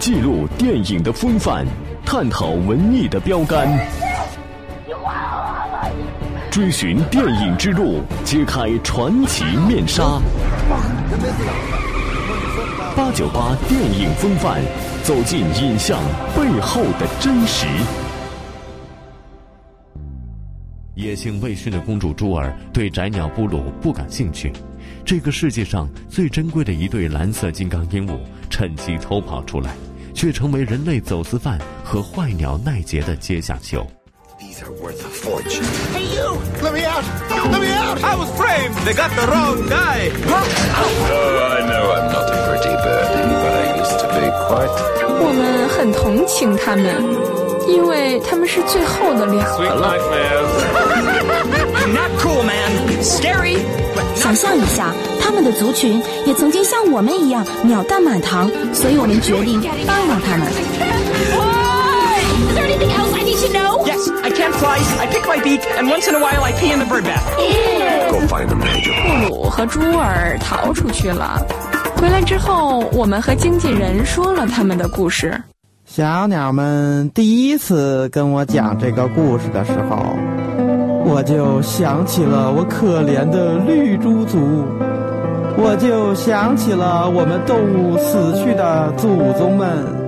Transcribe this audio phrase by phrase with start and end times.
[0.00, 1.66] 记录电影的风范，
[2.06, 3.68] 探讨文艺的标杆，
[6.50, 10.18] 追寻电影之路，揭开传奇面纱。
[12.96, 14.62] 八九八电影风范，
[15.02, 16.00] 走进影像
[16.34, 17.66] 背后的真实。
[20.94, 24.50] 野性未驯的公主朱儿对宅鸟布鲁不感兴趣。
[25.04, 29.74] 这个世界上最珍贵的一对蓝色金刚鹦鹉趁机偷跑出来。
[30.20, 33.86] 却成为人类走私犯和坏鸟奈杰的阶下囚。
[34.38, 35.64] These are worth a fortune.
[35.94, 36.36] Hey you!
[36.60, 37.02] Let me out!
[37.50, 38.04] Let me out!
[38.04, 38.74] I was framed.
[38.84, 40.10] They got the wrong guy.
[40.28, 40.44] Oh,
[41.56, 44.68] I know I'm not a pretty birdie, but I used to be quite.
[45.08, 47.02] 我们很同情他们，
[47.66, 49.96] 因为他们是最后的两个了。
[51.94, 52.79] Not cool, man.
[53.02, 53.58] Scary.
[54.14, 60.46] 想象一下，他们的族群也曾经像我们一样鸟蛋满堂，所以我们决定帮帮他们。
[62.50, 63.86] Is there anything else I need to know?
[63.86, 64.78] Yes, I can't fly.
[65.00, 67.24] I pick my beak, and once in a while I pee in the bird bath.
[68.10, 69.28] Go find them, Pedro.
[69.28, 71.40] 布鲁和朱尔逃出去了。
[71.96, 75.40] 回来之后，我们和经纪人说了他们的故事。
[75.86, 80.16] 小鸟们第一次跟我讲这个故事的时候。
[81.04, 84.38] 我就想起了我可怜的绿猪族，
[85.56, 90.00] 我就想起了我们动物死去的祖宗们。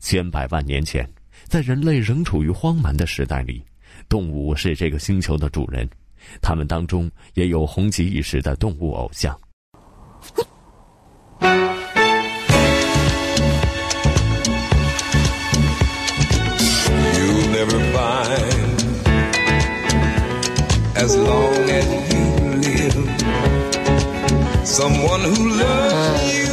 [0.00, 1.08] 千百万年前，
[1.48, 3.62] 在人类仍处于荒蛮的时代里，
[4.08, 5.88] 动物是这个星球的主人，
[6.40, 9.38] 他们当中也有红极一时的动物偶像。
[20.98, 22.24] As long as you
[22.66, 22.96] live.
[24.64, 26.48] Someone who loves you.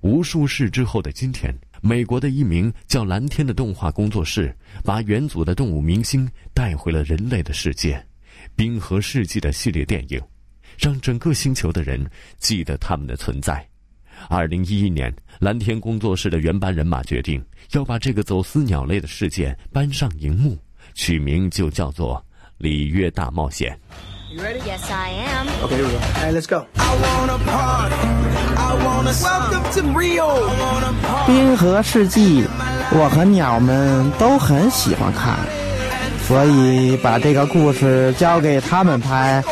[0.00, 8.02] 无数世之后的今天美国的一名叫蓝天的动画工作室把元祖的动物明星带回了人类的世界
[8.56, 10.20] 冰河世纪的系列电影
[10.78, 12.02] 让整个星球的人
[12.38, 13.66] 记得他们的存在。
[14.28, 20.58] 二零一一年蓝天工作室的原班人马决定要把这个走私鸟类的事件搬上荧幕。
[20.94, 22.16] 取名就叫做
[22.58, 23.76] 《里约大冒险》。
[24.34, 24.60] You ready?
[24.66, 25.46] Yes, I am.
[25.62, 25.98] Okay, here we go.
[26.20, 26.66] Hey, let's go.
[26.76, 27.94] I wanna party.
[28.56, 30.50] I wanna welcome to Rio.
[31.26, 32.44] 冰河世纪，
[32.90, 35.38] 我和鸟们都很喜欢看，
[36.26, 39.42] 所以把这个故事交给他们拍，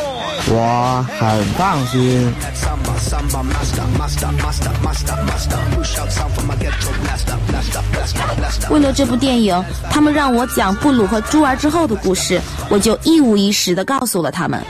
[0.47, 2.33] 我很放心。
[8.69, 14.63] 为了这部电影，他们让我讲布鲁和朱儿之后的故事，我就一五一十的告诉了他们。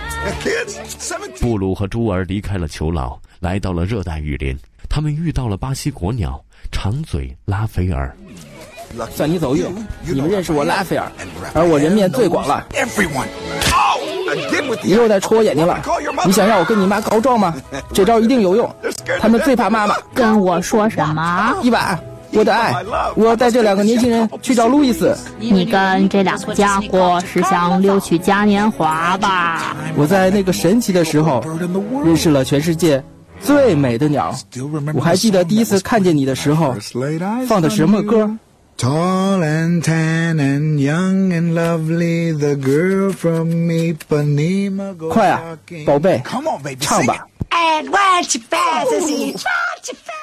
[1.39, 4.57] 布鲁和朱儿离开了囚牢，来到了热带雨林，
[4.89, 8.15] 他们遇到了巴西国鸟长嘴拉斐尔。
[9.11, 9.65] 算你走运，
[10.05, 11.11] 你们认识我拉斐尔，
[11.53, 12.67] 而我人面最广了。
[14.81, 15.81] 你又在戳我眼睛了，
[16.25, 17.53] 你想让我跟你妈告状吗？
[17.93, 18.69] 这招一定有用，
[19.19, 19.95] 他们最怕妈妈。
[20.13, 21.55] 跟我说什么？
[21.61, 21.97] 伊娃，
[22.31, 22.73] 我的爱，
[23.15, 25.15] 我要带这两个年轻人去找路易斯。
[25.39, 29.75] 你跟这两个家伙是想溜去嘉年华吧？
[29.95, 31.43] 我在那个神奇的时候，
[32.03, 33.03] 认识了全世界
[33.39, 34.33] 最美的鸟。
[34.93, 36.75] 我还记得第一次看见你的时候，
[37.47, 38.29] 放的什么歌
[38.77, 44.95] ？Tall and tan and young and lovely, the girl from Ipanema.
[45.09, 46.21] 快啊，宝贝，
[46.79, 47.27] 唱吧。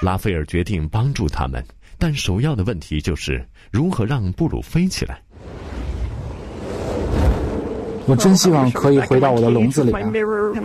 [0.03, 1.65] 拉斐尔决定帮助他们，
[1.99, 5.21] 但首要的问题就是如何让布鲁飞起来。
[8.07, 10.01] 我真希望可以回到我的笼子里啊，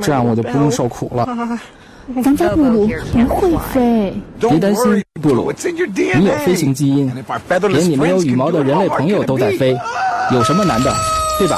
[0.02, 1.26] 这样我就不用受苦了。
[2.24, 5.52] 咱家布鲁不会飞，别担心，布鲁，
[6.16, 7.12] 你有飞行基因，
[7.70, 9.76] 连你没有羽毛的人类朋友都在飞，
[10.32, 10.94] 有什么难的，
[11.40, 11.58] 对吧？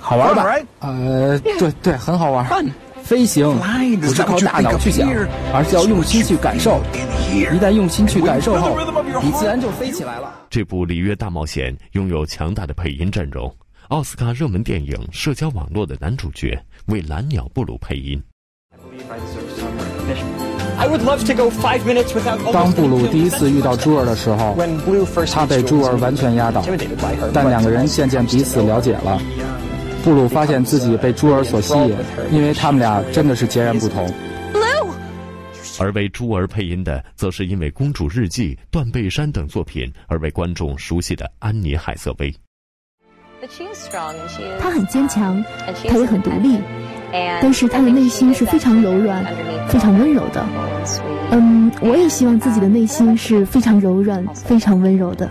[0.00, 0.46] 好玩吧？
[0.80, 2.46] 呃，对对，很好玩。
[3.02, 3.56] 飞行
[4.00, 5.08] 不是靠大脑去想，
[5.52, 6.80] 而是要用心去感受。
[7.30, 8.76] 一旦用心去感受后，
[9.22, 10.32] 你自然就飞起来了。
[10.48, 13.54] 这部《里约大冒险》拥有强大的配音阵容，
[13.88, 18.20] 奥斯卡热门电影《社交网络》的男主角为蓝鸟布鲁配音。
[22.52, 24.56] 当布鲁第一次遇到朱儿的时候，
[25.26, 26.64] 他被朱儿完全压倒，
[27.32, 29.20] 但两个人渐渐彼此了解了。
[30.04, 31.96] 布鲁发现自己被朱儿所吸引，
[32.30, 34.08] 因为他们俩真的是截然不同。
[35.78, 42.34] 而为朱儿配音的，则是因为《公主日记》《断背山》等作品而为观众熟悉的安妮海瑟薇。
[44.58, 46.58] 她很坚强，她也很独立，
[47.12, 49.24] 但是他的内心是非常柔软、
[49.68, 50.44] 非常温柔的。
[51.30, 55.28] 嗯，我也希望自己的内心是非常柔软、非常温柔的。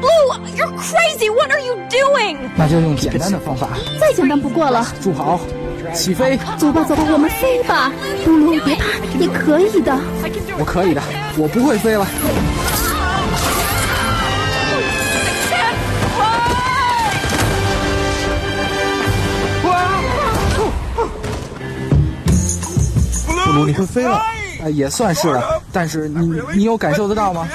[0.00, 2.36] Blue，you're crazy！What are you doing？
[2.56, 3.68] 那就用简单的方法，
[3.98, 4.86] 再简单不过了。
[5.02, 5.40] 住好，
[5.94, 6.38] 起飞！
[6.58, 7.90] 走吧，走吧，我们飞吧。
[8.24, 8.84] 布鲁，别怕，
[9.18, 9.98] 你可以的。
[10.58, 11.02] 我可以的，
[11.38, 12.06] 我不会飞了。
[23.54, 24.16] 鲁，你会飞了？
[24.62, 25.62] 啊，也算是了。
[25.72, 27.48] 但是你，你有感受得到吗？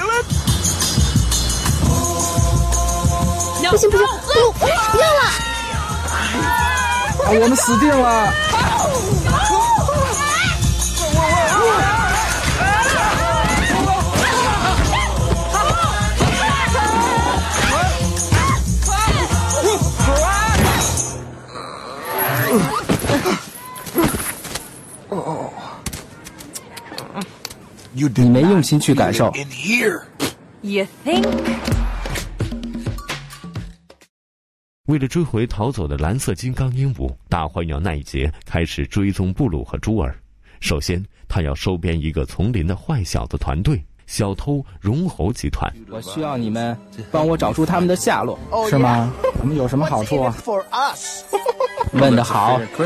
[3.70, 5.22] 不行不行，布鲁，不要了！
[6.42, 8.32] 啊，我们死定了！
[28.08, 29.32] 你没用心去感受。
[30.62, 31.26] You think？
[34.86, 40.14] 为了追回逃走的蓝色金刚鹦鹉，大坏鸟奈杰开始追踪布鲁和朱尔。
[40.60, 45.72] 首先，他要收编一个丛林的坏小子团队——小偷绒猴集团。
[45.88, 46.76] 我需要你们
[47.10, 48.38] 帮我找出他们的下落，
[48.68, 49.12] 是吗？
[49.40, 50.36] 我们有什么好处啊？
[51.92, 52.60] 问得好，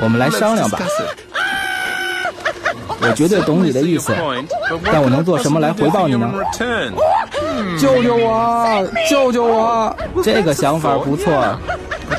[0.00, 0.78] 我们来商量吧。
[3.06, 4.14] 我绝对懂你的意思，
[4.84, 6.32] 但我能做什么来回报你呢？
[7.78, 8.88] 救救我！
[9.08, 9.94] 救救我！
[10.22, 11.58] 这个想法不错，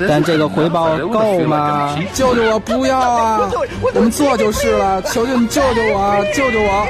[0.08, 1.98] 但这个回报够吗？
[2.14, 2.60] 救救我！
[2.60, 3.52] 不要啊！
[3.94, 6.24] 我们做就是了，求求你救救我！
[6.34, 6.88] 救救我！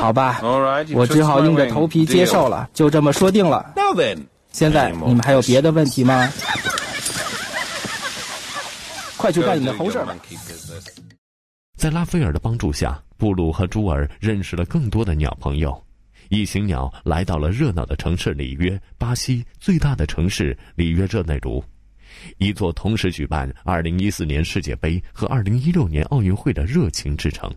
[0.00, 0.40] 好吧，
[0.94, 3.74] 我只好硬着头皮接受了，就这么说定了。
[4.52, 6.30] 现在你们还有别的问题吗？
[9.16, 10.14] 快去干你的猴事吧！
[11.84, 15.84] 在拉斐尔的帮助下，布鲁和朱尔认识了更多的鸟朋友。
[16.30, 21.62] 一行鸟来到了热闹的城市里约，巴西最大的城市里约热内卢，
[22.38, 27.54] 一座同时举办2014年世界杯和2016年奥运会的热情之城。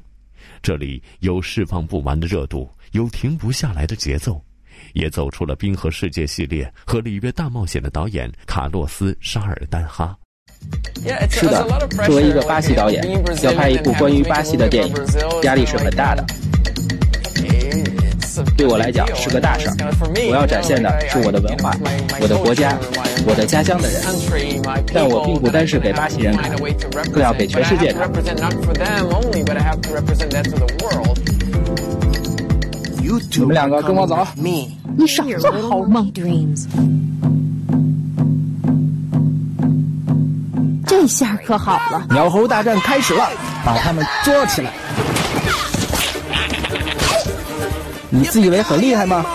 [0.61, 4.43] 这里有释放不完的热度，有停不下来的节奏，
[4.91, 10.19] 也走出了《冰河世界》系列和《里约大冒险》的导演卡洛斯·沙尔丹哈。
[11.29, 11.65] 是的，
[12.05, 13.01] 作为一个巴西导演，
[13.41, 14.93] 要拍一部关于巴西的电影，
[15.43, 16.25] 压力是很大的。
[18.55, 19.75] 对我来讲是个大事儿。
[20.29, 21.75] 我要展现的是我的文化、
[22.19, 22.77] 我的国家、
[23.25, 24.01] 我的家乡的人。
[24.93, 26.51] 但我并不单是给巴西人看，
[27.11, 28.09] 更要给全世界看。
[33.31, 34.27] 你们两个跟我走。
[34.35, 36.11] 你少做好梦。
[41.07, 43.29] 这下可好了，鸟猴大战开始了，
[43.63, 44.73] 把他们捉起来。
[48.09, 49.25] 你自以为很厉害吗？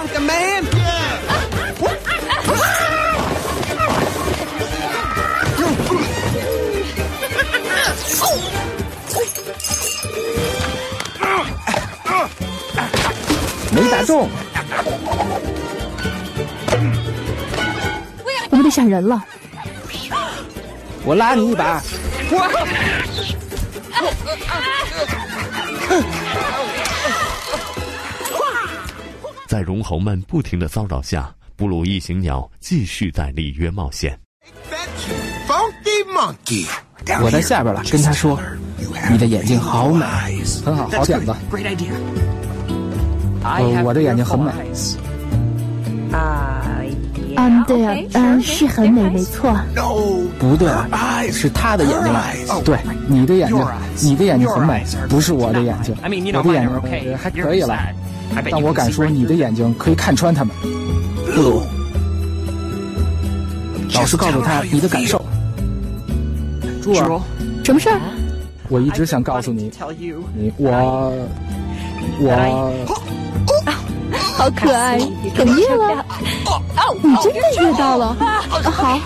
[13.71, 14.29] 没打中，
[18.51, 19.25] 我们得闪人了。
[21.05, 21.83] 我拉你一把。
[29.47, 34.19] 在绒猴们不停的骚扰下，布鲁一行鸟继续在里约冒险。
[37.21, 38.41] 我在下边了，跟他说
[39.11, 40.07] ：“你的眼睛好美，
[40.65, 41.35] 很好，好点子。
[43.45, 44.51] 呃，我的眼睛很美。
[47.37, 49.55] 嗯，对啊，嗯，是很美，没错。
[50.39, 50.69] 不对，
[51.31, 52.33] 是他的眼睛啊。
[52.65, 53.59] 对，你的眼睛，
[54.03, 55.95] 你的眼睛很美，不是我的眼睛。
[56.35, 57.79] 我的眼睛还可以了。
[58.51, 60.55] 但我敢说，你的眼睛可以看穿他们。
[61.35, 61.63] 布鲁，
[63.95, 65.23] 老实告诉他你的感受。
[66.83, 67.21] 朱尔，
[67.65, 68.01] 什么事儿？
[68.69, 69.71] 我一直想告诉你，
[70.35, 71.13] 你我
[72.21, 72.73] 我。
[74.43, 74.99] 好可爱，
[75.37, 76.05] 哽咽了。
[77.01, 78.13] 你真的遇到了。
[78.61, 78.99] 好。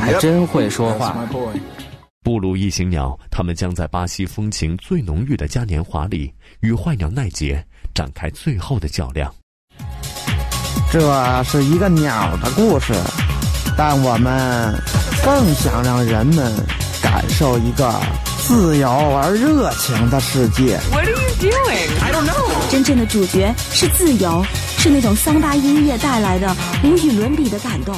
[0.00, 1.16] 还真会说话。
[2.24, 9.32] 布鲁一行鸟，他们将在巴西风情最浓郁的嘉年华里，与坏鸟奈杰展开最后的较量。
[10.90, 12.92] 这是一个鸟的故事，
[13.78, 14.74] 但我们
[15.24, 16.52] 更想让人们
[17.00, 17.88] 感受一个
[18.44, 20.76] 自由而热情的世界。
[20.90, 22.02] What are you doing?
[22.02, 22.72] I don't know.
[22.72, 24.44] 真正的主角是自由，
[24.78, 27.94] 是那种桑巴音乐带来的无与伦比的感动。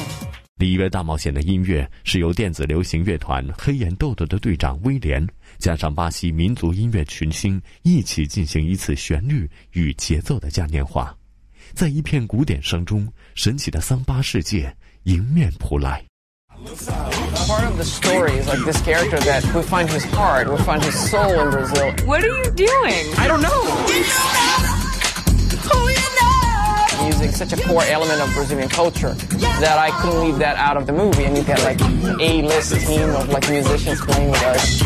[0.57, 11.11] 里约大冒险的音乐是由电子流行乐团黑眼豆豆的队长威廉，加上巴西民族音乐群星一起进行一次旋律与节奏的嘉年华，
[11.73, 14.73] 在一片鼓点声中，神奇的桑巴世界
[15.05, 16.05] 迎面扑来。
[16.55, 20.97] Part of the story is like this character that we find his heart, we find his
[21.11, 21.91] soul in Brazil.
[22.05, 23.13] What are you doing?
[23.17, 23.63] I don't know.
[27.03, 29.13] Music, such a core element of Brazilian culture
[29.59, 31.25] that I couldn't leave that out of the movie.
[31.25, 31.81] And you get like
[32.21, 34.81] A-list team of like musicians playing with us.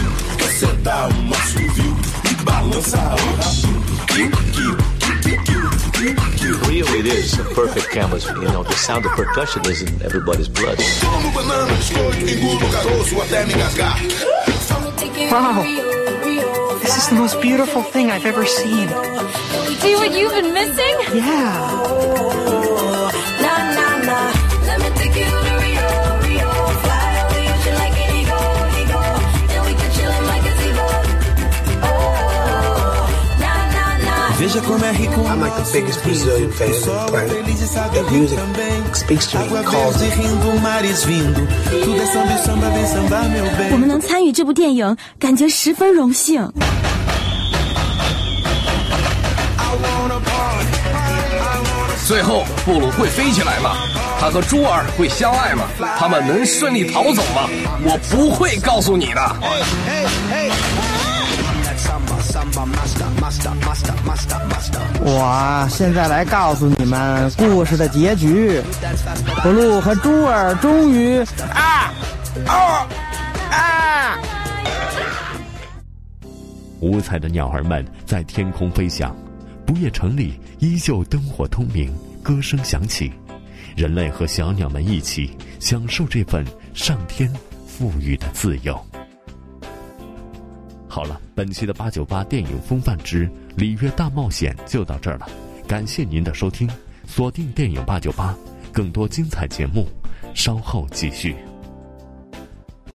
[5.99, 8.25] Rio, it is a perfect canvas.
[8.25, 10.77] You know, the sound of percussion is in everybody's blood.
[15.29, 15.61] Wow.
[16.81, 18.87] This is the most beautiful thing I've ever seen.
[18.87, 20.95] See what you've been missing?
[21.17, 22.48] Yeah.
[34.51, 37.93] I'm like the biggest Brazilian fan on the planet.
[37.93, 38.39] Their music
[38.95, 40.09] speaks to me, calls me.
[43.71, 46.51] 我们能参与这部电影，感觉十分荣幸。
[52.07, 53.75] 最后，布鲁会飞起来吗？
[54.19, 55.65] 他和珠儿会相爱吗？
[55.99, 57.47] 他们能顺利逃走吗？
[57.83, 59.21] 我不会告诉你的。
[65.01, 68.61] 我现在来告诉你们故事的结局。
[69.43, 71.19] 布鲁和珠儿终于
[71.53, 71.93] 啊
[72.47, 72.87] 啊
[73.51, 74.17] 啊！
[76.79, 79.15] 五彩的鸟儿们在天空飞翔，
[79.65, 81.93] 不夜城里依旧灯火通明，
[82.23, 83.11] 歌声响起，
[83.75, 86.43] 人类和小鸟们一起享受这份
[86.73, 87.31] 上天
[87.67, 88.88] 赋予的自由。
[90.89, 95.29] 好了，本期的八九八电影风范之里约大冒险就到这儿了，
[95.67, 96.67] 感谢您的收听，
[97.05, 98.35] 锁定电影八九八，
[98.73, 99.87] 更多精彩节目，
[100.33, 101.35] 稍后继续。